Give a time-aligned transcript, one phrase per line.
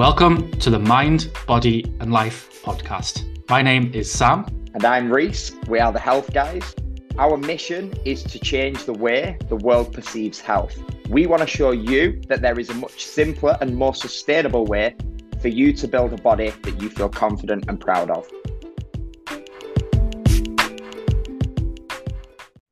[0.00, 3.26] Welcome to the Mind, Body, and Life podcast.
[3.50, 4.46] My name is Sam.
[4.72, 5.52] And I'm Reese.
[5.68, 6.74] We are the Health Guys.
[7.18, 10.74] Our mission is to change the way the world perceives health.
[11.10, 14.96] We want to show you that there is a much simpler and more sustainable way
[15.42, 18.26] for you to build a body that you feel confident and proud of.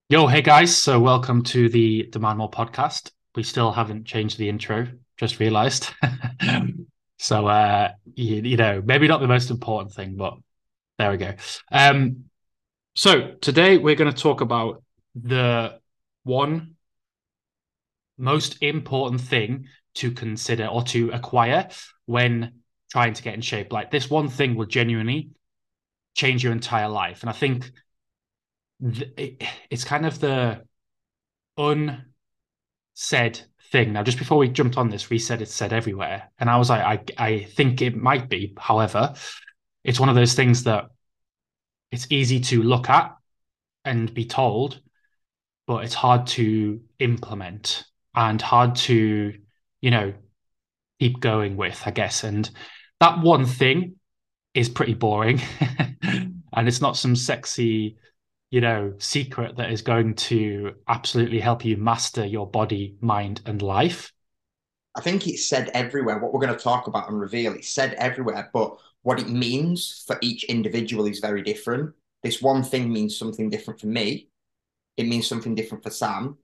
[0.09, 0.75] Yo, hey guys.
[0.75, 3.11] So, welcome to the Demand More podcast.
[3.35, 4.89] We still haven't changed the intro,
[5.19, 5.91] just realized.
[7.19, 10.35] so, uh, you, you, know, maybe not the most important thing, but
[10.99, 11.35] there we go.
[11.71, 12.25] Um,
[12.95, 14.83] so, today we're going to talk about
[15.15, 15.81] the
[16.23, 16.77] one
[18.17, 21.69] most important thing to consider or to acquire
[22.07, 22.61] when
[22.91, 23.73] trying to get in shape.
[23.73, 25.31] Like, this one thing will genuinely
[26.15, 27.23] change your entire life.
[27.23, 27.71] And I think
[28.81, 30.63] it, it's kind of the
[32.99, 33.93] unsaid thing.
[33.93, 36.69] Now, just before we jumped on this, we said it's said everywhere, and I was
[36.69, 38.55] like, I I think it might be.
[38.59, 39.15] However,
[39.85, 40.87] it's one of those things that
[41.93, 43.17] it's easy to look at
[43.85, 44.81] and be told,
[45.67, 49.35] but it's hard to implement and hard to,
[49.81, 50.13] you know,
[50.99, 52.25] keep going with, I guess.
[52.25, 52.51] And
[53.01, 53.95] that one thing
[54.55, 55.41] is pretty boring.
[56.03, 57.97] and it's not some sexy
[58.51, 63.63] you know secret that is going to absolutely help you master your body mind and
[63.63, 64.13] life.
[64.95, 66.19] I think it's said everywhere.
[66.19, 70.05] What we're going to talk about and reveal it's said everywhere but what it means
[70.07, 71.95] for each individual is very different.
[72.23, 74.29] This one thing means something different for me.
[74.97, 76.37] It means something different for sam.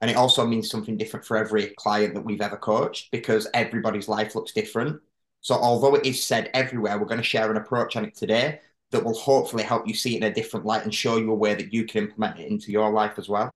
[0.00, 4.08] And it also means something different for every client that we've ever coached because everybody's
[4.08, 5.00] life looks different.
[5.40, 8.60] So although it is said everywhere we're going to share an approach on it today
[8.92, 11.34] that will hopefully help you see it in a different light and show you a
[11.34, 13.50] way that you can implement it into your life as well.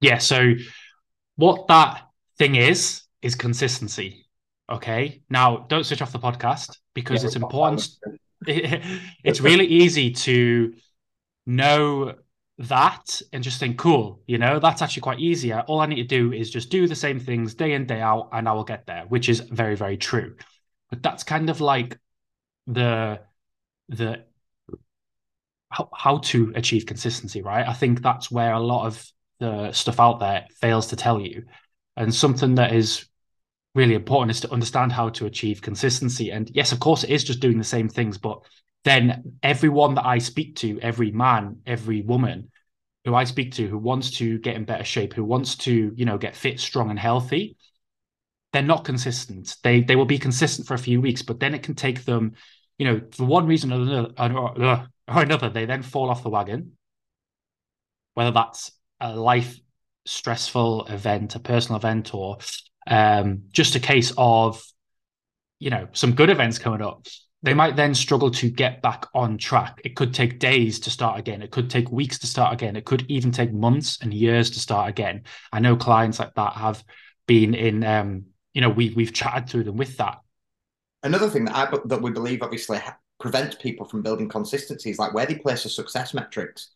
[0.00, 0.18] Yeah.
[0.18, 0.54] So,
[1.36, 4.26] what that thing is, is consistency.
[4.70, 5.22] Okay.
[5.30, 7.88] Now, don't switch off the podcast because yeah, it's important.
[8.46, 10.74] it's really easy to
[11.46, 12.14] know
[12.58, 15.52] that and just think, cool, you know, that's actually quite easy.
[15.52, 18.30] All I need to do is just do the same things day in, day out,
[18.32, 20.36] and I will get there, which is very, very true.
[20.90, 21.98] But that's kind of like
[22.66, 23.20] the
[23.88, 24.24] the
[25.70, 27.66] how, how to achieve consistency, right?
[27.66, 29.06] I think that's where a lot of
[29.38, 31.44] the stuff out there fails to tell you.
[31.96, 33.06] And something that is
[33.74, 36.30] really important is to understand how to achieve consistency.
[36.30, 38.40] And yes, of course, it is just doing the same things, but
[38.84, 42.50] then everyone that I speak to, every man, every woman
[43.04, 46.04] who I speak to who wants to get in better shape, who wants to, you
[46.04, 47.56] know, get fit, strong, and healthy,
[48.52, 49.56] they're not consistent.
[49.62, 52.32] They they will be consistent for a few weeks, but then it can take them,
[52.78, 56.72] you know, for one reason or another, or another, they then fall off the wagon,
[58.14, 59.58] whether that's a life
[60.06, 62.38] stressful event, a personal event, or
[62.86, 64.62] um, just a case of,
[65.58, 67.06] you know, some good events coming up.
[67.42, 69.80] They might then struggle to get back on track.
[69.84, 71.40] It could take days to start again.
[71.40, 72.76] It could take weeks to start again.
[72.76, 75.22] It could even take months and years to start again.
[75.50, 76.84] I know clients like that have
[77.26, 80.18] been in, um, you know, we we've chatted through them with that.
[81.02, 82.78] Another thing that I that we believe obviously
[83.20, 86.70] prevents people from building consistencies, like where they place the success metrics.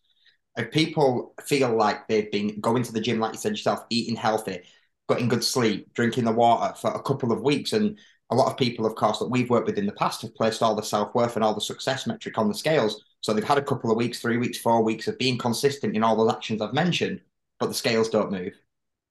[0.55, 4.15] If people feel like they've been going to the gym, like you said yourself, eating
[4.15, 4.61] healthy,
[5.09, 7.97] getting good sleep, drinking the water for a couple of weeks, and
[8.29, 10.63] a lot of people, of course, that we've worked with in the past have placed
[10.63, 13.03] all the self worth and all the success metric on the scales.
[13.21, 16.03] So they've had a couple of weeks, three weeks, four weeks of being consistent in
[16.03, 17.21] all those actions I've mentioned,
[17.59, 18.53] but the scales don't move.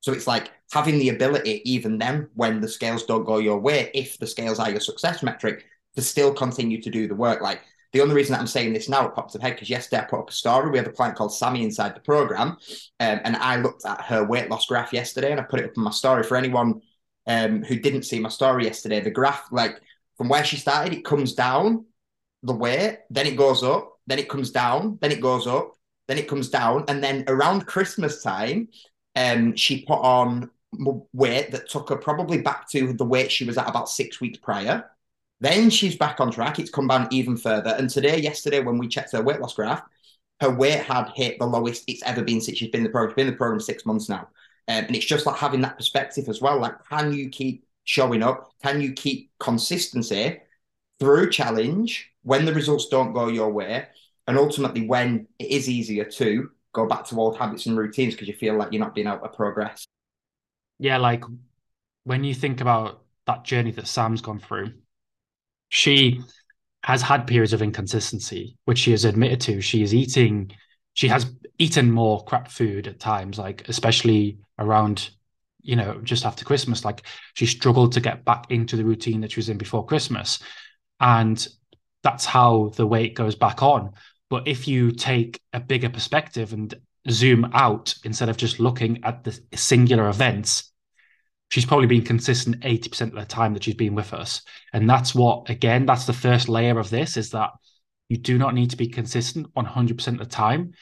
[0.00, 3.90] So it's like having the ability, even then, when the scales don't go your way,
[3.94, 5.64] if the scales are your success metric,
[5.96, 7.40] to still continue to do the work.
[7.40, 7.60] Like
[7.92, 10.06] the only reason that I'm saying this now, it pops up head because yesterday I
[10.06, 10.70] put up a story.
[10.70, 12.56] We have a client called Sammy inside the program,
[13.00, 15.76] um, and I looked at her weight loss graph yesterday, and I put it up
[15.76, 16.82] in my story for anyone
[17.26, 19.00] um, who didn't see my story yesterday.
[19.00, 19.80] The graph, like
[20.16, 21.86] from where she started, it comes down
[22.42, 25.72] the weight, then it goes up, then it comes down, then it goes up,
[26.08, 28.68] then it comes down, and then around Christmas time,
[29.16, 30.50] um, she put on
[31.12, 34.38] weight that took her probably back to the weight she was at about six weeks
[34.38, 34.90] prior.
[35.40, 36.58] Then she's back on track.
[36.58, 37.70] It's come down even further.
[37.70, 39.82] And today, yesterday, when we checked her weight loss graph,
[40.40, 43.10] her weight had hit the lowest it's ever been since she's been in the program.
[43.10, 44.28] She's been in the program six months now.
[44.66, 46.58] Um, and it's just like having that perspective as well.
[46.58, 48.52] Like, can you keep showing up?
[48.62, 50.40] Can you keep consistency
[50.98, 53.86] through challenge when the results don't go your way?
[54.26, 58.28] And ultimately, when it is easier to go back to old habits and routines because
[58.28, 59.86] you feel like you're not being able to progress.
[60.78, 61.24] Yeah, like
[62.04, 64.72] when you think about that journey that Sam's gone through,
[65.68, 66.20] she
[66.82, 69.60] has had periods of inconsistency, which she has admitted to.
[69.60, 70.52] She is eating,
[70.92, 75.10] she has eaten more crap food at times, like especially around
[75.64, 77.02] you know, just after Christmas, like
[77.32, 80.38] she struggled to get back into the routine that she was in before Christmas.
[81.00, 81.46] And
[82.02, 83.92] that's how the weight goes back on.
[84.28, 86.72] But if you take a bigger perspective and
[87.10, 90.70] zoom out instead of just looking at the singular events,
[91.50, 94.42] she's probably been consistent 80% of the time that she's been with us.
[94.72, 97.50] And that's what, again, that's the first layer of this is that
[98.08, 100.72] you do not need to be consistent 100% of the time.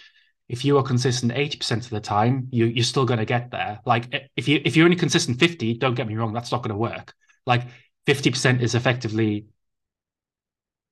[0.48, 3.80] If you are consistent 80% of the time, you, you're still going to get there.
[3.86, 6.72] Like if you if you're only consistent 50, don't get me wrong, that's not going
[6.72, 7.14] to work.
[7.46, 7.62] Like
[8.06, 9.46] 50% is effectively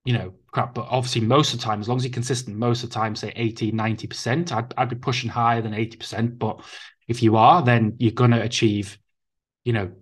[0.04, 0.74] you know, crap.
[0.74, 3.14] But obviously, most of the time, as long as you're consistent, most of the time,
[3.14, 6.38] say 80, 90%, I'd, I'd be pushing higher than 80%.
[6.38, 6.64] But
[7.08, 8.98] if you are, then you're going to achieve,
[9.70, 9.92] you know,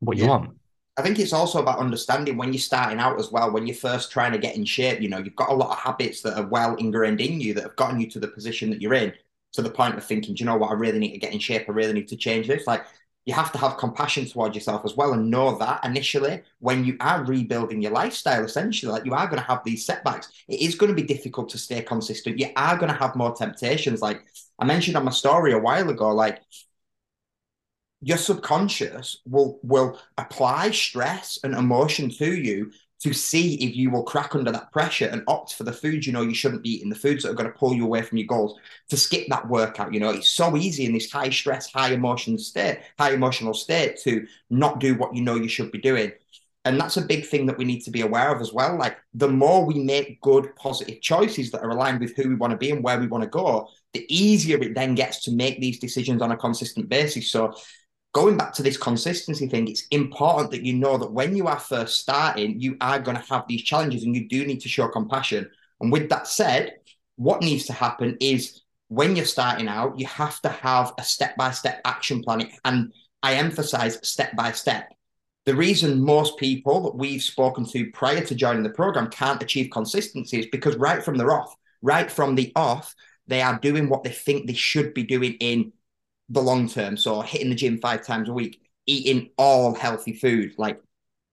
[0.00, 0.30] what you yeah.
[0.30, 0.56] want.
[0.96, 4.10] I think it's also about understanding when you're starting out as well, when you're first
[4.10, 6.46] trying to get in shape, you know, you've got a lot of habits that are
[6.46, 9.12] well ingrained in you that have gotten you to the position that you're in
[9.52, 11.38] to the point of thinking, do you know what, I really need to get in
[11.38, 11.68] shape.
[11.68, 12.66] I really need to change this.
[12.66, 12.86] Like
[13.26, 16.96] you have to have compassion towards yourself as well and know that initially when you
[17.00, 20.76] are rebuilding your lifestyle essentially like you are going to have these setbacks it is
[20.76, 24.22] going to be difficult to stay consistent you are going to have more temptations like
[24.60, 26.40] i mentioned on my story a while ago like
[28.02, 34.02] your subconscious will will apply stress and emotion to you to see if you will
[34.02, 36.88] crack under that pressure and opt for the foods you know you shouldn't be eating,
[36.88, 38.58] the foods that are going to pull you away from your goals,
[38.88, 39.92] to skip that workout.
[39.92, 43.98] You know, it's so easy in this high stress, high emotion state, high emotional state
[44.04, 46.12] to not do what you know you should be doing.
[46.64, 48.76] And that's a big thing that we need to be aware of as well.
[48.76, 52.50] Like the more we make good, positive choices that are aligned with who we want
[52.50, 55.60] to be and where we want to go, the easier it then gets to make
[55.60, 57.30] these decisions on a consistent basis.
[57.30, 57.54] So
[58.16, 61.60] going back to this consistency thing, it's important that you know that when you are
[61.60, 64.88] first starting, you are going to have these challenges and you do need to show
[64.88, 65.46] compassion.
[65.82, 66.76] And with that said,
[67.16, 71.36] what needs to happen is when you're starting out, you have to have a step
[71.36, 72.50] by step action plan.
[72.64, 72.90] And
[73.22, 74.94] I emphasize step by step.
[75.44, 79.70] The reason most people that we've spoken to prior to joining the program can't achieve
[79.70, 82.94] consistency is because right from the off, right from the off,
[83.26, 85.74] they are doing what they think they should be doing in
[86.28, 86.96] the long term.
[86.96, 90.52] So hitting the gym five times a week, eating all healthy food.
[90.58, 90.80] Like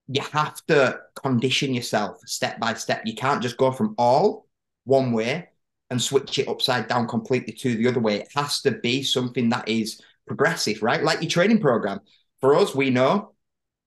[0.07, 3.03] you have to condition yourself step by step.
[3.05, 4.47] You can't just go from all
[4.85, 5.49] one way
[5.89, 8.17] and switch it upside down completely to the other way.
[8.21, 11.03] It has to be something that is progressive, right?
[11.03, 11.99] Like your training program.
[12.39, 13.33] For us, we know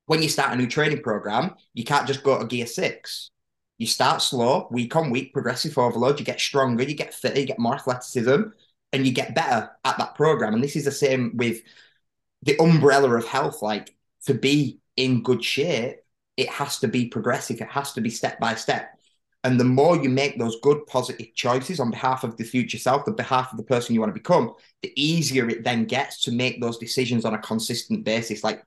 [0.06, 3.30] when you start a new training program, you can't just go to gear six.
[3.78, 6.18] You start slow, week on week, progressive overload.
[6.18, 8.42] You get stronger, you get fitter, you get more athleticism,
[8.96, 10.54] and you get better at that program.
[10.54, 11.60] And this is the same with
[12.42, 13.60] the umbrella of health.
[13.60, 13.94] Like
[14.24, 15.98] to be in good shape,
[16.38, 18.98] it has to be progressive, it has to be step by step.
[19.44, 23.04] And the more you make those good, positive choices on behalf of the future self,
[23.04, 26.32] the behalf of the person you want to become, the easier it then gets to
[26.32, 28.42] make those decisions on a consistent basis.
[28.42, 28.64] Like,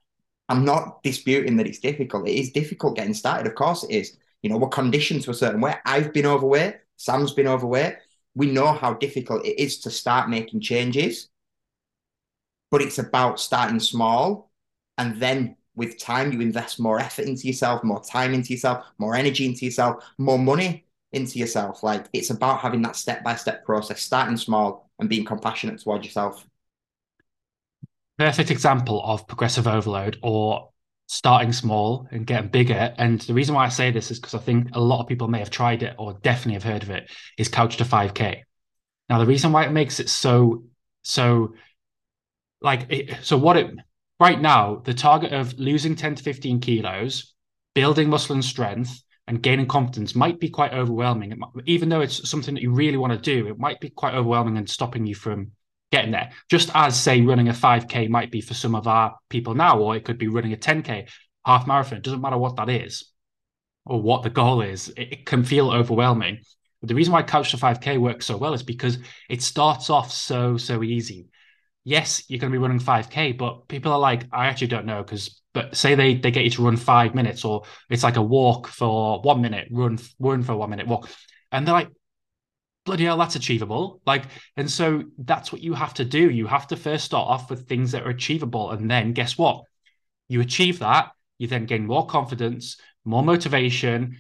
[0.47, 2.29] I'm not disputing that it's difficult.
[2.29, 3.47] It is difficult getting started.
[3.47, 4.17] Of course, it is.
[4.41, 5.75] You know, we're conditioned to a certain way.
[5.85, 6.75] I've been overweight.
[6.97, 7.95] Sam's been overweight
[8.35, 11.29] we know how difficult it is to start making changes,
[12.71, 14.51] but it's about starting small
[14.97, 19.15] and then with time you invest more effort into yourself, more time into yourself, more
[19.15, 21.83] energy into yourself, more money into yourself.
[21.83, 26.05] Like it's about having that step by step process, starting small and being compassionate towards
[26.05, 26.45] yourself.
[28.17, 30.69] Perfect example of progressive overload or
[31.09, 32.93] starting small and getting bigger.
[33.00, 35.27] And the reason why I say this is because I think a lot of people
[35.27, 38.43] may have tried it or definitely have heard of it, is Couch to 5K.
[39.10, 40.65] Now, the reason why it makes it so,
[41.01, 41.55] so
[42.62, 43.72] like, it, so what it,
[44.19, 47.34] right now, the target of losing 10 to 15 kilos,
[47.74, 51.34] building muscle and strength, and gaining confidence might be quite overwhelming.
[51.39, 54.13] Might, even though it's something that you really want to do, it might be quite
[54.13, 55.53] overwhelming and stopping you from
[55.91, 56.31] getting there.
[56.50, 59.96] Just as, say, running a 5K might be for some of our people now, or
[59.96, 61.10] it could be running a 10K,
[61.46, 61.98] half marathon.
[61.98, 63.10] It doesn't matter what that is
[63.89, 66.39] or what the goal is, it, it can feel overwhelming.
[66.79, 70.12] But the reason why Couch to 5K works so well is because it starts off
[70.12, 71.27] so, so easy.
[71.84, 75.01] Yes, you're going to be running 5K, but people are like, I actually don't know
[75.03, 78.22] because, but say they they get you to run five minutes, or it's like a
[78.22, 81.10] walk for one minute, run run for one minute, walk,
[81.51, 81.89] and they're like,
[82.86, 84.01] bloody hell, that's achievable.
[84.05, 84.25] Like,
[84.57, 86.29] and so that's what you have to do.
[86.29, 88.71] You have to first start off with things that are achievable.
[88.71, 89.63] And then guess what?
[90.27, 94.17] You achieve that, you then gain more confidence, more motivation,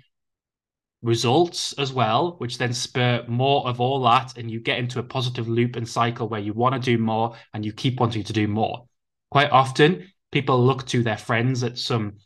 [1.01, 4.37] results as well, which then spur more of all that.
[4.37, 7.35] And you get into a positive loop and cycle where you want to do more
[7.53, 8.85] and you keep wanting to do more.
[9.31, 12.17] Quite often, people look to their friends at some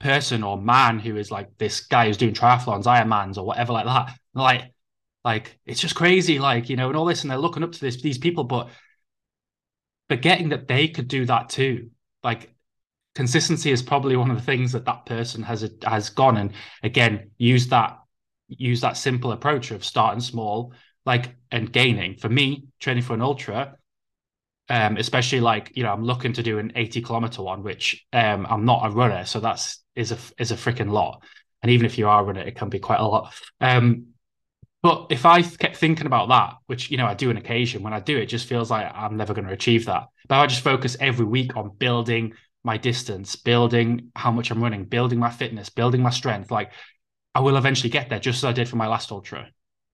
[0.00, 3.86] person or man who is like this guy who's doing triathlons, Ironmans, or whatever like
[3.86, 4.18] that.
[4.34, 4.73] Like,
[5.24, 7.80] like it's just crazy, like you know, and all this, and they're looking up to
[7.80, 8.68] this these people, but
[10.08, 11.90] forgetting that they could do that too.
[12.22, 12.50] like
[13.14, 16.52] consistency is probably one of the things that that person has has gone and
[16.82, 17.98] again use that
[18.48, 20.72] use that simple approach of starting small
[21.06, 23.76] like and gaining for me training for an ultra
[24.70, 28.46] um especially like you know i'm looking to do an 80 kilometer one which um
[28.50, 31.22] i'm not a runner so that's is a is a freaking lot
[31.62, 34.06] and even if you are a runner it can be quite a lot um
[34.84, 37.94] but if I kept thinking about that, which you know I do on occasion, when
[37.94, 40.08] I do it, just feels like I'm never going to achieve that.
[40.28, 44.84] But I just focus every week on building my distance, building how much I'm running,
[44.84, 46.50] building my fitness, building my strength.
[46.50, 46.72] Like
[47.34, 49.48] I will eventually get there, just as I did for my last ultra.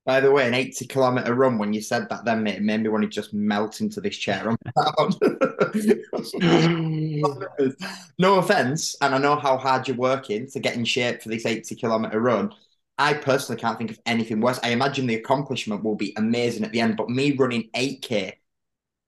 [0.06, 2.88] By the way, an 80 kilometer run, when you said that, then it made me
[2.88, 4.42] want to just melt into this chair.
[8.18, 11.46] no offense, and I know how hard you're working to get in shape for this
[11.46, 12.52] 80 kilometer run.
[13.00, 14.60] I personally can't think of anything worse.
[14.62, 18.34] I imagine the accomplishment will be amazing at the end, but me running 8K,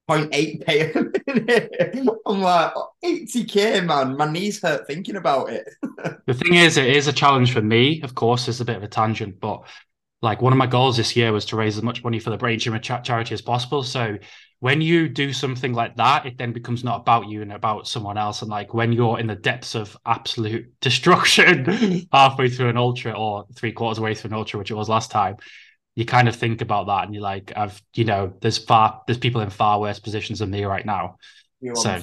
[0.09, 2.73] 0.8K, I'm like,
[3.05, 4.17] 80K, man.
[4.17, 5.69] My knees hurt thinking about it.
[6.27, 8.01] the thing is, it is a challenge for me.
[8.03, 9.67] Of course, it's a bit of a tangent, but
[10.23, 12.39] like one of my goals this year was to raise as much money for the
[12.39, 13.83] Brain Tumor charity as possible.
[13.83, 14.17] So
[14.63, 18.17] when you do something like that, it then becomes not about you and about someone
[18.17, 18.43] else.
[18.43, 23.45] And like when you're in the depths of absolute destruction halfway through an ultra or
[23.57, 25.35] three quarters away through an ultra, which it was last time,
[25.97, 29.19] you kind of think about that and you're like, I've, you know, there's far, there's
[29.19, 31.17] people in far worse positions than me right now.
[31.61, 32.01] You're so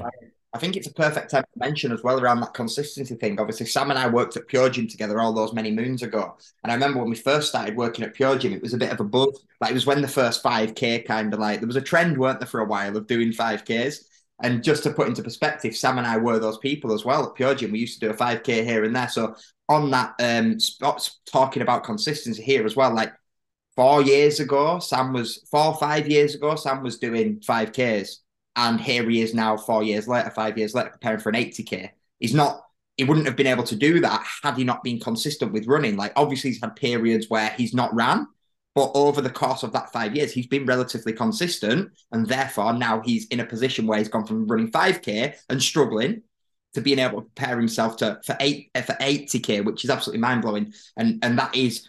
[0.51, 3.39] I think it's a perfect time to mention as well around that consistency thing.
[3.39, 6.37] Obviously, Sam and I worked at Pure Gym together all those many moons ago.
[6.63, 8.91] And I remember when we first started working at Pure Gym, it was a bit
[8.91, 9.45] of a buzz.
[9.61, 12.39] Like it was when the first 5K kind of like there was a trend, weren't
[12.39, 14.05] there, for a while of doing 5Ks.
[14.41, 17.35] And just to put into perspective, Sam and I were those people as well at
[17.35, 17.71] Pure Gym.
[17.71, 19.09] We used to do a 5K here and there.
[19.09, 19.35] So
[19.67, 23.13] on that um spots talking about consistency here as well, like
[23.75, 28.21] four years ago, Sam was four five years ago, Sam was doing 5Ks
[28.59, 31.91] and here he is now, four years later, five years later, preparing for an 80k.
[32.19, 32.61] He's not,
[32.97, 35.95] he wouldn't have been able to do that had he not been consistent with running.
[35.95, 38.27] Like, obviously, he's had periods where he's not ran,
[38.75, 41.89] but over the course of that five years, he's been relatively consistent.
[42.11, 46.23] And therefore, now he's in a position where he's gone from running 5k and struggling
[46.73, 50.19] to being able to prepare himself to for eight uh, for 80k, which is absolutely
[50.19, 50.73] mind blowing.
[50.97, 51.87] And and that is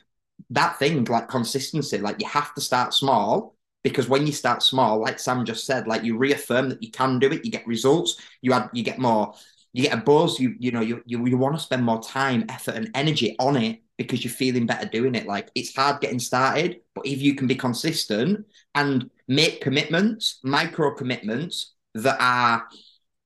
[0.51, 1.99] that thing like consistency.
[1.99, 5.87] Like you have to start small because when you start small, like Sam just said,
[5.87, 8.99] like you reaffirm that you can do it, you get results, you add, you get
[8.99, 9.35] more,
[9.73, 12.45] you get a buzz, you you know, you you, you want to spend more time,
[12.49, 15.27] effort, and energy on it because you're feeling better doing it.
[15.27, 20.95] Like it's hard getting started, but if you can be consistent and make commitments, micro
[20.95, 22.67] commitments that are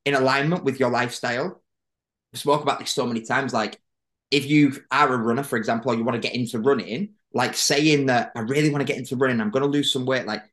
[0.04, 1.62] in alignment with your lifestyle.
[2.32, 3.52] We spoke about this so many times.
[3.52, 3.80] Like
[4.30, 7.54] if you are a runner, for example, or you want to get into running, like
[7.54, 10.26] saying that I really want to get into running, I'm going to lose some weight,
[10.26, 10.44] like,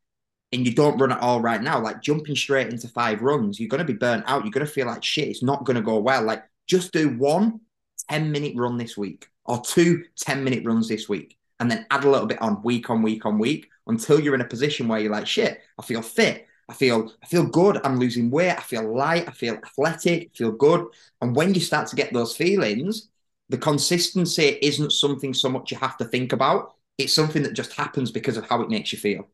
[0.52, 3.70] and you don't run at all right now, like jumping straight into five runs, you're
[3.70, 4.44] going to be burnt out.
[4.44, 5.30] You're going to feel like shit.
[5.30, 6.24] It's not going to go well.
[6.24, 7.62] Like, just do one
[8.10, 12.04] 10 minute run this week or two 10 minute runs this week, and then add
[12.04, 15.00] a little bit on week on week on week until you're in a position where
[15.00, 16.48] you're like, shit, I feel fit.
[16.68, 17.80] I feel I feel good.
[17.84, 18.52] I'm losing weight.
[18.58, 19.28] I feel light.
[19.28, 20.32] I feel athletic.
[20.34, 20.86] I feel good.
[21.22, 23.10] And when you start to get those feelings,
[23.52, 26.74] the consistency isn't something so much you have to think about.
[26.98, 29.28] It's something that just happens because of how it makes you feel.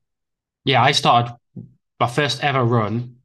[0.66, 1.36] Yeah, I started
[2.00, 3.18] my first ever run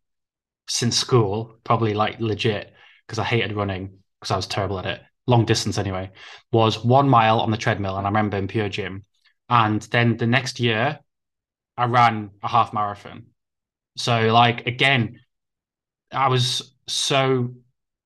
[0.69, 2.75] since school, probably like legit,
[3.07, 5.01] because I hated running because I was terrible at it.
[5.27, 6.11] Long distance anyway,
[6.53, 7.97] was one mile on the treadmill.
[7.97, 9.05] And I remember in Pure Gym.
[9.49, 11.01] And then the next year,
[11.79, 13.27] I ran a half marathon.
[13.97, 15.21] So, like, again,
[16.13, 17.55] I was so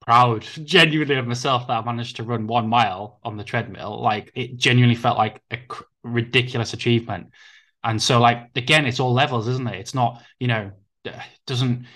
[0.07, 4.01] proud genuinely of myself that I managed to run one mile on the treadmill.
[4.01, 5.59] Like it genuinely felt like a
[6.05, 7.31] ridiculous achievement.
[7.83, 9.81] And so, like again, it's all levels, isn't it?
[9.81, 10.71] It's not, you know,
[11.47, 11.87] doesn't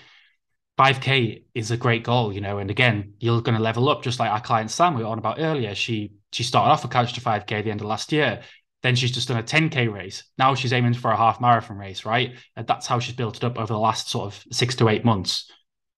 [0.77, 2.57] 5k is a great goal, you know.
[2.57, 5.19] And again, you're going to level up, just like our client Sam we were on
[5.19, 5.75] about earlier.
[5.75, 8.41] She she started off a couch to 5k at the end of last year.
[8.83, 10.23] Then she's just done a 10k race.
[10.37, 12.35] Now she's aiming for a half marathon race, right?
[12.55, 15.05] And that's how she's built it up over the last sort of six to eight
[15.05, 15.51] months.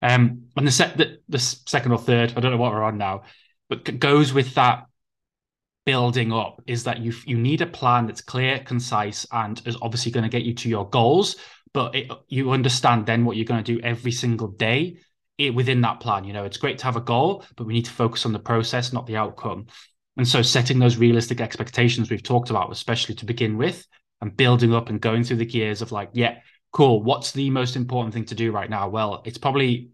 [0.04, 3.24] Um, and the, the, the second or third, I don't know what we're on now,
[3.70, 4.86] but goes with that
[5.86, 10.12] building up is that you you need a plan that's clear, concise, and is obviously
[10.12, 11.38] going to get you to your goals.
[11.74, 14.98] But it, you understand then what you're going to do every single day
[15.38, 16.26] it, within that plan.
[16.26, 18.40] You know, it's great to have a goal, but we need to focus on the
[18.40, 19.68] process, not the outcome.
[20.18, 23.88] And so, setting those realistic expectations we've talked about, especially to begin with,
[24.22, 26.40] and building up and going through the gears of like, yeah,
[26.74, 27.02] cool.
[27.02, 28.90] What's the most important thing to do right now?
[28.90, 29.92] Well, it's probably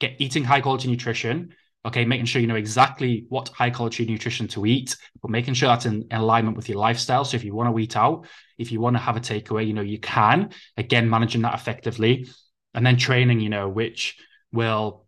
[0.00, 1.54] get eating high quality nutrition.
[1.86, 5.68] Okay, making sure you know exactly what high quality nutrition to eat, but making sure
[5.68, 7.26] that's in, in alignment with your lifestyle.
[7.26, 8.26] So if you want to eat out,
[8.56, 10.50] if you want to have a takeaway, you know, you can.
[10.78, 12.26] Again, managing that effectively.
[12.72, 14.16] And then training, you know, which
[14.50, 15.04] will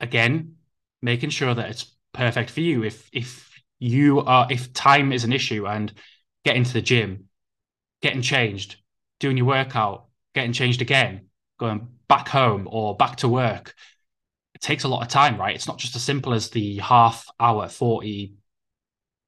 [0.00, 0.56] again,
[1.02, 2.82] making sure that it's perfect for you.
[2.82, 5.92] If if you are if time is an issue and
[6.44, 7.28] getting to the gym,
[8.02, 8.76] getting changed,
[9.20, 11.26] doing your workout, getting changed again,
[11.58, 13.74] going back home or back to work,
[14.54, 15.54] it takes a lot of time, right?
[15.54, 18.34] It's not just as simple as the half hour, 40,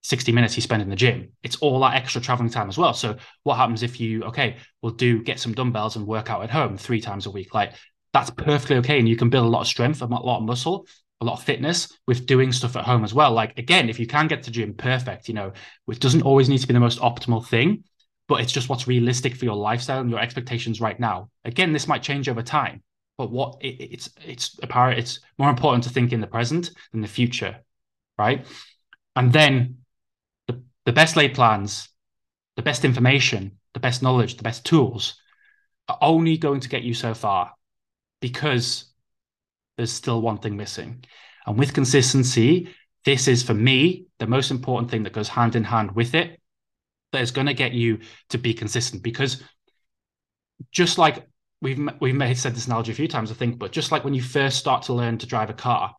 [0.02, 1.32] 60 minutes you spend in the gym.
[1.42, 2.94] It's all that extra traveling time as well.
[2.94, 6.50] So what happens if you, okay, we'll do get some dumbbells and work out at
[6.50, 7.54] home three times a week?
[7.54, 7.74] Like
[8.12, 8.98] that's perfectly okay.
[8.98, 10.86] And you can build a lot of strength, a lot of muscle,
[11.20, 13.32] a lot of fitness with doing stuff at home as well.
[13.32, 15.28] Like again, if you can get to gym, perfect.
[15.28, 15.52] You know,
[15.88, 17.84] it doesn't always need to be the most optimal thing,
[18.30, 21.28] but it's just what's realistic for your lifestyle and your expectations right now.
[21.44, 22.80] Again, this might change over time,
[23.18, 27.00] but what it, it's it's apparent it's more important to think in the present than
[27.00, 27.58] the future,
[28.16, 28.46] right?
[29.16, 29.78] And then
[30.86, 31.88] the best laid plans,
[32.56, 35.16] the best information, the best knowledge, the best tools
[35.88, 37.52] are only going to get you so far
[38.20, 38.86] because
[39.76, 41.04] there's still one thing missing.
[41.46, 45.64] And with consistency, this is for me the most important thing that goes hand in
[45.64, 46.39] hand with it
[47.12, 47.98] that is going to get you
[48.28, 49.42] to be consistent because
[50.70, 51.26] just like
[51.60, 54.04] we've we may have said this analogy a few times i think but just like
[54.04, 55.94] when you first start to learn to drive a car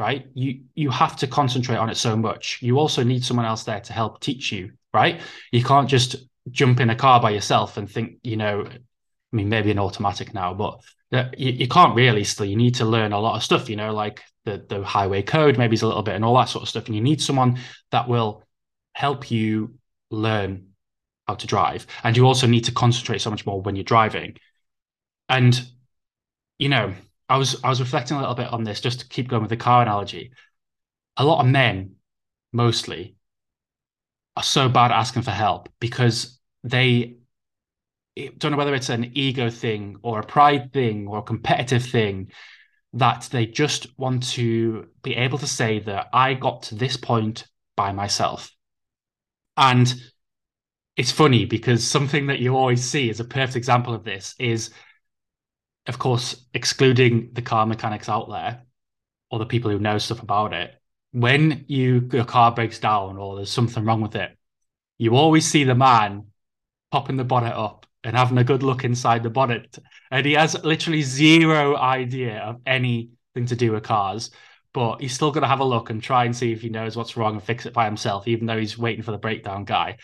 [0.00, 0.26] right?
[0.32, 2.58] You you have to concentrate on it so much.
[2.62, 5.20] You also need someone else there to help teach you, right?
[5.52, 6.16] You can't just
[6.50, 10.32] jump in a car by yourself and think, you know, I mean, maybe an automatic
[10.32, 10.80] now, but
[11.12, 12.46] uh, you, you can't really still.
[12.46, 15.58] You need to learn a lot of stuff, you know, like the the highway code,
[15.58, 16.86] maybe is a little bit, and all that sort of stuff.
[16.86, 17.58] And you need someone
[17.90, 18.42] that will
[18.94, 19.74] help you
[20.10, 20.68] learn
[21.26, 21.86] how to drive.
[22.04, 24.36] And you also need to concentrate so much more when you're driving.
[25.28, 25.60] And
[26.58, 26.94] you know,
[27.28, 29.50] I was I was reflecting a little bit on this just to keep going with
[29.50, 30.32] the car analogy.
[31.16, 31.96] A lot of men,
[32.52, 33.16] mostly,
[34.36, 37.16] are so bad at asking for help because they
[38.38, 42.30] don't know whether it's an ego thing or a pride thing or a competitive thing
[42.92, 47.46] that they just want to be able to say that I got to this point
[47.76, 48.50] by myself.
[49.60, 49.94] And
[50.96, 54.70] it's funny because something that you always see as a perfect example of this is
[55.86, 58.62] of course, excluding the car mechanics out there
[59.30, 60.74] or the people who know stuff about it,
[61.12, 64.36] when you your car breaks down or there's something wrong with it,
[64.98, 66.26] you always see the man
[66.92, 69.78] popping the bonnet up and having a good look inside the bonnet.
[70.10, 74.30] And he has literally zero idea of anything to do with cars,
[74.72, 76.96] but he's still going to have a look and try and see if he knows
[76.96, 79.96] what's wrong and fix it by himself, even though he's waiting for the breakdown guy.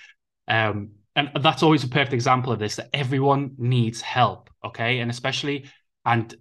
[0.48, 5.00] Um, and that's always a perfect example of this that everyone needs help okay?
[5.00, 5.66] And especially
[6.05, 6.35] and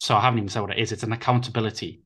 [0.00, 2.02] so i haven't even said what it is it's an accountability.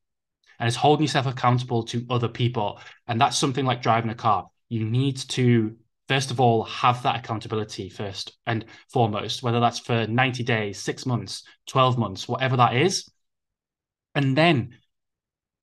[0.59, 4.47] And it's holding yourself accountable to other people and that's something like driving a car.
[4.69, 5.77] You need to
[6.09, 11.05] first of all have that accountability first and foremost whether that's for 90 days 6
[11.05, 13.11] months 12 months whatever that is.
[14.15, 14.77] And then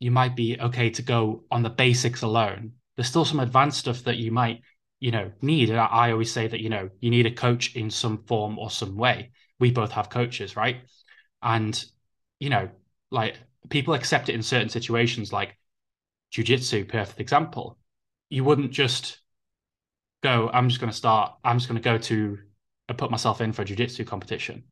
[0.04, 2.74] you might be okay to go on the basics alone.
[2.96, 4.62] There's still some advanced stuff that you might
[5.00, 5.70] you know need.
[5.70, 8.70] And I, always say that you know you need a coach in some form or
[8.70, 9.32] some way.
[9.60, 10.78] We both have coaches right?
[11.42, 11.84] And
[12.40, 12.70] you know
[13.12, 13.38] like
[13.70, 15.58] people accept it in certain situations like
[16.32, 17.78] jiu-jitsu perfect example.
[18.30, 19.20] You wouldn't just
[20.24, 22.40] go i'm just going to start i'm just going to go to
[22.90, 24.64] and put myself in for a jiu-jitsu competition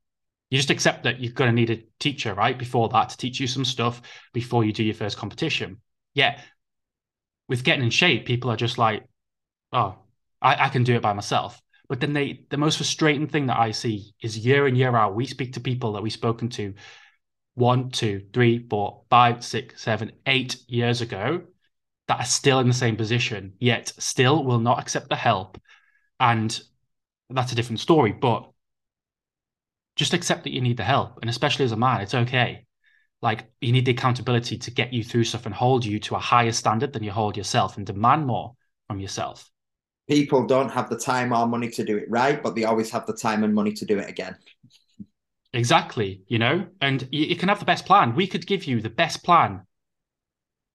[0.51, 3.39] you just accept that you're going to need a teacher right before that to teach
[3.39, 4.01] you some stuff
[4.33, 5.81] before you do your first competition
[6.13, 6.39] Yet,
[7.47, 9.05] with getting in shape people are just like
[9.73, 9.95] oh
[10.41, 11.61] I, I can do it by myself.
[11.87, 15.15] But then they the most frustrating thing that I see is year in, year out,
[15.15, 16.73] we speak to people that we've spoken to
[17.55, 21.41] one, two, three, four, five, six, seven, eight years ago
[22.07, 25.59] that are still in the same position, yet still will not accept the help.
[26.19, 26.57] And
[27.29, 28.13] that's a different story.
[28.13, 28.50] But
[29.95, 31.19] just accept that you need the help.
[31.21, 32.65] And especially as a man, it's okay.
[33.21, 36.19] Like you need the accountability to get you through stuff and hold you to a
[36.19, 38.55] higher standard than you hold yourself and demand more
[38.87, 39.51] from yourself
[40.11, 43.05] people don't have the time or money to do it right, but they always have
[43.05, 44.35] the time and money to do it again.
[45.53, 48.13] Exactly, you know, and you, you can have the best plan.
[48.13, 49.61] We could give you the best plan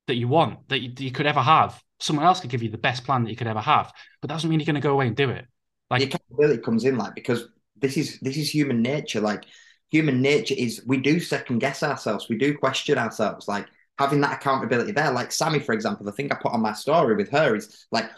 [0.07, 1.83] that you want that you, you, could ever have.
[2.01, 4.35] Someone else could give you the best plan that you could ever have, but that
[4.35, 5.47] doesn't mean you're going to go away and do it.
[5.91, 7.49] Like the accountability comes in, like because
[7.81, 9.21] this is this is human nature.
[9.21, 9.45] Like
[9.91, 13.49] human nature is we do second guess ourselves, we do question ourselves.
[13.49, 13.67] Like
[13.99, 17.17] having that accountability there, like Sammy, for example, the thing I put on my story
[17.17, 18.11] with her is like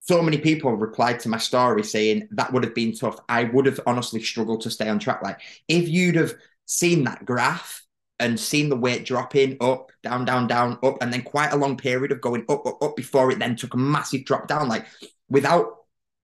[0.00, 3.18] so many people replied to my story saying that would have been tough.
[3.28, 5.22] I would have honestly struggled to stay on track.
[5.22, 6.34] Like if you'd have
[6.66, 7.84] seen that graph
[8.18, 11.76] and seen the weight dropping up, down, down, down, up, and then quite a long
[11.76, 14.86] period of going up, up, up before it then took a massive drop down, like
[15.28, 15.81] without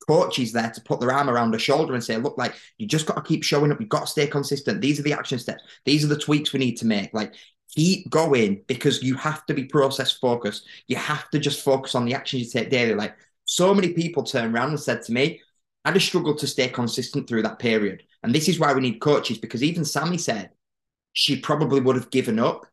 [0.09, 3.07] coaches there to put their arm around the shoulder and say, look, like you just
[3.07, 3.79] got to keep showing up.
[3.79, 4.81] You've got to stay consistent.
[4.81, 5.63] These are the action steps.
[5.85, 7.13] These are the tweaks we need to make.
[7.13, 7.35] Like
[7.75, 10.67] keep going because you have to be process focused.
[10.87, 12.95] You have to just focus on the actions you take daily.
[12.95, 15.43] Like so many people turn around and said to me,
[15.85, 18.03] I just struggled to stay consistent through that period.
[18.23, 20.51] And this is why we need coaches because even Sammy said
[21.13, 22.67] she probably would have given up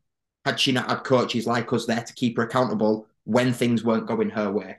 [0.45, 4.07] had she not had coaches like us there to keep her accountable when things weren't
[4.07, 4.77] going her way.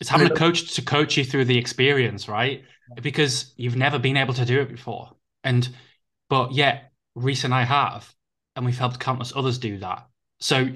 [0.00, 2.64] It's having a coach to coach you through the experience, right?
[3.02, 5.10] Because you've never been able to do it before.
[5.44, 5.68] And
[6.28, 8.12] but yet Reese and I have,
[8.56, 10.06] and we've helped countless others do that.
[10.40, 10.68] So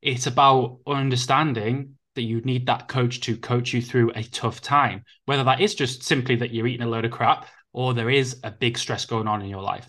[0.00, 5.04] it's about understanding that you need that coach to coach you through a tough time,
[5.26, 8.40] whether that is just simply that you're eating a load of crap or there is
[8.42, 9.88] a big stress going on in your life.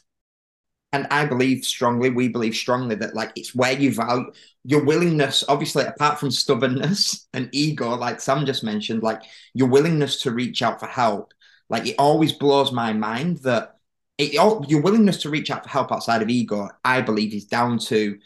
[0.94, 4.32] And I believe strongly, we believe strongly that like it's where you value
[4.64, 9.24] your willingness, obviously, apart from stubbornness and ego, like Sam just mentioned, like
[9.54, 11.34] your willingness to reach out for help.
[11.70, 13.78] Like it always blows my mind that
[14.18, 17.80] it, your willingness to reach out for help outside of ego, I believe, is down
[17.80, 18.18] to.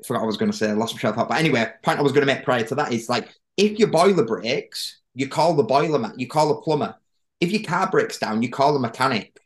[0.00, 0.70] I forgot I was going to say.
[0.70, 1.28] I lost my train of thought.
[1.28, 3.88] But anyway, point I was going to make prior to that is like if your
[3.88, 6.94] boiler breaks, you call the boiler man, you call a plumber.
[7.40, 9.38] If your car breaks down, you call a mechanic.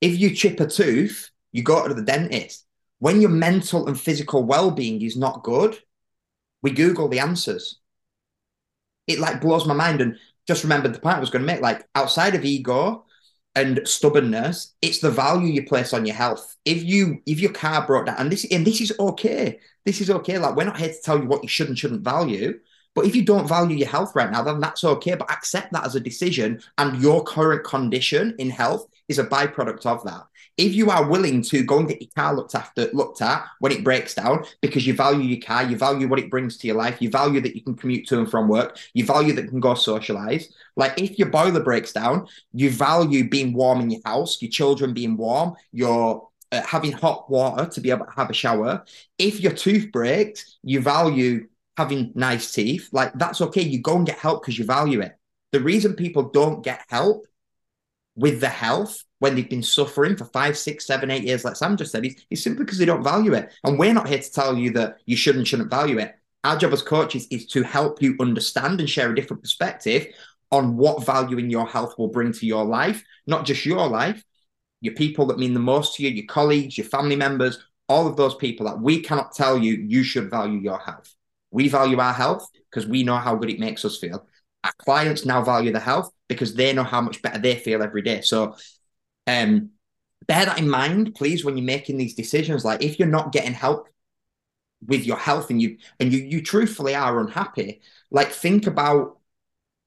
[0.00, 2.66] If you chip a tooth, you go to the dentist.
[2.98, 5.78] When your mental and physical well-being is not good,
[6.62, 7.78] we Google the answers.
[9.06, 10.00] It like blows my mind.
[10.00, 13.04] And just remember the point I was going to make, like outside of ego,
[13.56, 17.84] and stubbornness it's the value you place on your health if you if your car
[17.84, 20.88] broke down and this and this is okay this is okay like we're not here
[20.88, 22.58] to tell you what you should and shouldn't value
[22.94, 25.84] but if you don't value your health right now then that's okay but accept that
[25.84, 30.22] as a decision and your current condition in health is a byproduct of that.
[30.56, 33.72] If you are willing to go and get your car looked after looked at when
[33.72, 36.76] it breaks down because you value your car you value what it brings to your
[36.76, 39.50] life you value that you can commute to and from work you value that you
[39.50, 40.52] can go socialize.
[40.76, 44.94] Like if your boiler breaks down you value being warm in your house your children
[44.94, 48.84] being warm your uh, having hot water to be able to have a shower.
[49.18, 51.46] If your tooth breaks you value
[51.80, 52.88] having nice teeth.
[52.92, 53.62] Like that's okay.
[53.62, 55.16] You go and get help because you value it.
[55.52, 57.26] The reason people don't get help
[58.16, 61.76] with the health when they've been suffering for five, six, seven, eight years, like Sam
[61.76, 63.52] just said, is, simply because they don't value it.
[63.64, 66.14] And we're not here to tell you that you should and shouldn't value it.
[66.42, 70.06] Our job as coaches is to help you understand and share a different perspective
[70.50, 74.24] on what value in your health will bring to your life, not just your life,
[74.80, 78.16] your people that mean the most to you, your colleagues, your family members, all of
[78.16, 81.14] those people that we cannot tell you you should value your health.
[81.50, 84.26] We value our health because we know how good it makes us feel.
[84.64, 88.02] Our clients now value the health because they know how much better they feel every
[88.02, 88.20] day.
[88.20, 88.56] So
[89.26, 89.70] um,
[90.26, 92.64] bear that in mind, please, when you're making these decisions.
[92.64, 93.88] Like if you're not getting help
[94.86, 99.18] with your health and you and you you truthfully are unhappy, like think about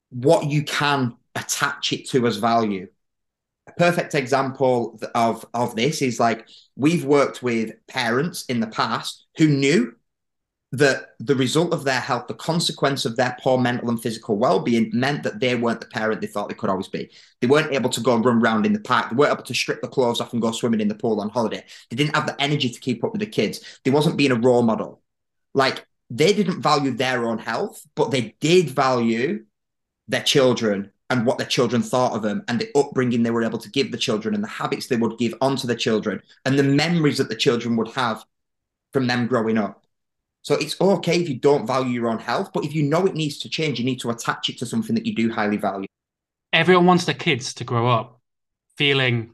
[0.10, 2.88] what you can attach it to as value.
[3.68, 9.26] A perfect example of of this is like we've worked with parents in the past
[9.38, 9.96] who knew
[10.74, 14.90] that the result of their health, the consequence of their poor mental and physical well-being
[14.92, 17.12] meant that they weren't the parent they thought they could always be.
[17.42, 19.12] They weren't able to go and run around in the park.
[19.12, 21.30] They weren't able to strip the clothes off and go swimming in the pool on
[21.30, 21.64] holiday.
[21.92, 23.80] They didn't have the energy to keep up with the kids.
[23.86, 25.04] They wasn't being a role model.
[25.54, 29.46] Like they didn't value their own health, but they did value
[30.08, 33.60] their children and what their children thought of them and the upbringing they were able
[33.60, 36.64] to give the children and the habits they would give onto the children and the
[36.64, 38.26] memories that the children would have
[38.92, 39.83] from them growing up.
[40.44, 43.16] So it's okay if you don't value your own health, but if you know it
[43.16, 45.88] needs to change, you need to attach it to something that you do highly value.
[46.52, 48.20] Everyone wants their kids to grow up
[48.78, 49.32] feeling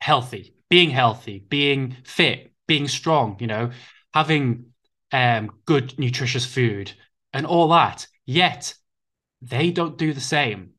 [0.00, 3.70] healthy, being healthy, being fit, being strong, you know,
[4.12, 4.66] having
[5.12, 6.92] um, good, nutritious food
[7.32, 8.08] and all that.
[8.24, 8.74] Yet
[9.42, 10.70] they don't do the same.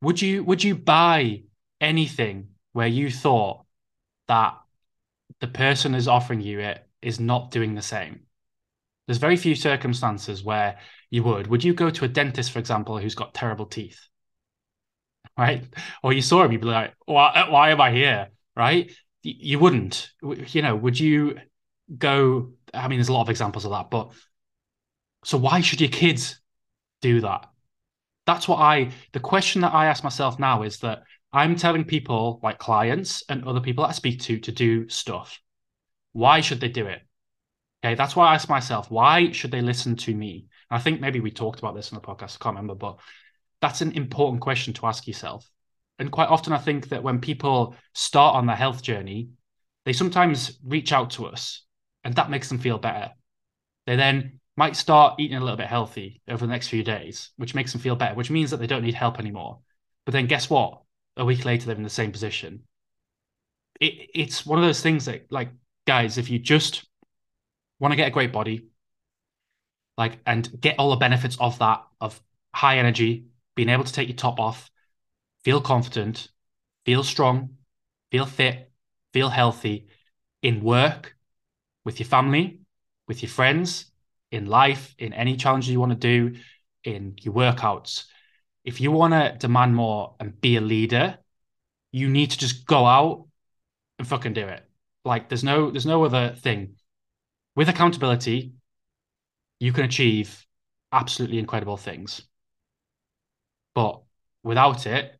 [0.00, 1.42] Would you would you buy
[1.80, 3.64] anything where you thought
[4.26, 4.58] that
[5.40, 8.22] the person is offering you it is not doing the same.
[9.06, 10.78] There's very few circumstances where
[11.10, 11.48] you would.
[11.48, 14.00] Would you go to a dentist, for example, who's got terrible teeth?
[15.36, 15.64] Right?
[16.02, 18.28] Or you saw him, you'd be like, why, why am I here?
[18.56, 18.92] Right?
[19.22, 20.10] You wouldn't.
[20.22, 21.38] You know, would you
[21.96, 22.52] go?
[22.72, 24.12] I mean, there's a lot of examples of that, but
[25.24, 26.40] so why should your kids
[27.00, 27.48] do that?
[28.26, 32.40] That's what I, the question that I ask myself now is that I'm telling people
[32.42, 35.40] like clients and other people that I speak to to do stuff.
[36.12, 37.00] Why should they do it?
[37.84, 40.46] Okay, that's why I ask myself, why should they listen to me?
[40.70, 42.98] And I think maybe we talked about this in the podcast, I can't remember, but
[43.60, 45.48] that's an important question to ask yourself.
[45.98, 49.30] And quite often, I think that when people start on their health journey,
[49.84, 51.64] they sometimes reach out to us
[52.04, 53.10] and that makes them feel better.
[53.86, 57.54] They then might start eating a little bit healthy over the next few days, which
[57.54, 59.60] makes them feel better, which means that they don't need help anymore.
[60.04, 60.82] But then guess what?
[61.16, 62.62] A week later, they're in the same position.
[63.80, 65.50] It, it's one of those things that, like,
[65.86, 66.84] guys, if you just
[67.78, 68.66] want to get a great body,
[69.98, 72.20] like, and get all the benefits of that, of
[72.54, 74.70] high energy, being able to take your top off,
[75.44, 76.28] feel confident,
[76.86, 77.50] feel strong,
[78.10, 78.70] feel fit,
[79.12, 79.86] feel healthy
[80.42, 81.16] in work,
[81.84, 82.60] with your family,
[83.08, 83.86] with your friends,
[84.30, 86.38] in life, in any challenge you want to do,
[86.84, 88.04] in your workouts.
[88.64, 91.18] If you want to demand more and be a leader,
[91.90, 93.26] you need to just go out
[93.98, 94.64] and fucking do it.
[95.04, 96.76] Like there's no there's no other thing.
[97.54, 98.52] With accountability,
[99.60, 100.46] you can achieve
[100.92, 102.22] absolutely incredible things.
[103.74, 104.02] But
[104.42, 105.18] without it,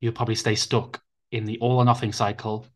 [0.00, 2.66] you'll probably stay stuck in the all or nothing cycle,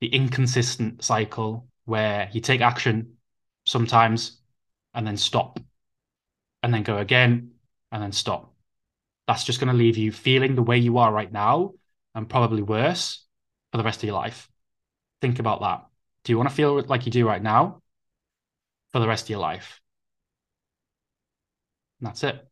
[0.00, 3.16] the inconsistent cycle where you take action
[3.64, 4.40] sometimes
[4.94, 5.60] and then stop
[6.62, 7.52] and then go again
[7.92, 8.52] and then stop.
[9.26, 11.74] That's just going to leave you feeling the way you are right now
[12.14, 13.24] and probably worse
[13.70, 14.49] for the rest of your life.
[15.20, 15.86] Think about that.
[16.24, 17.82] Do you want to feel like you do right now
[18.92, 19.80] for the rest of your life?
[22.00, 22.46] And that's it.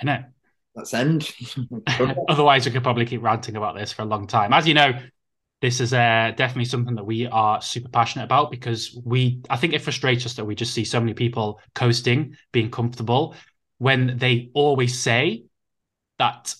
[0.00, 0.24] Isn't it?
[0.74, 1.30] That's end.
[2.28, 4.52] Otherwise, we could probably keep ranting about this for a long time.
[4.52, 4.92] As you know,
[5.60, 9.74] this is uh, definitely something that we are super passionate about because we, I think
[9.74, 13.34] it frustrates us that we just see so many people coasting, being comfortable
[13.78, 15.44] when they always say
[16.18, 16.54] that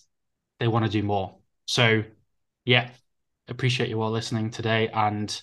[0.59, 1.37] they want to do more.
[1.67, 2.03] So,
[2.65, 2.91] yeah,
[3.51, 4.89] appreciate you all listening today.
[4.89, 5.41] And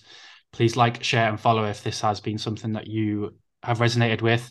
[0.52, 4.50] please like, share, and follow if this has been something that you have resonated with.